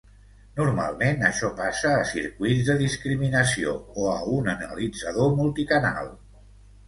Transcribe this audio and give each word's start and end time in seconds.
Normalment 0.59 1.19
això 1.27 1.49
passa 1.59 1.91
a 1.97 2.07
circuits 2.11 2.63
de 2.71 2.77
discriminació 2.79 3.75
o 4.05 4.07
a 4.15 4.17
un 4.37 4.49
analitzador 4.57 5.33
multicanal. 5.43 6.11